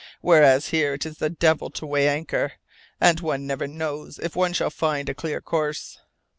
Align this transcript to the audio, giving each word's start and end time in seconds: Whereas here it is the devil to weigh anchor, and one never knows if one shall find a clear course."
Whereas 0.21 0.69
here 0.69 0.95
it 0.95 1.05
is 1.05 1.19
the 1.19 1.29
devil 1.29 1.69
to 1.69 1.85
weigh 1.85 2.07
anchor, 2.07 2.53
and 2.99 3.19
one 3.19 3.45
never 3.45 3.67
knows 3.67 4.17
if 4.17 4.35
one 4.35 4.51
shall 4.53 4.71
find 4.71 5.07
a 5.09 5.13
clear 5.13 5.41
course." 5.41 5.99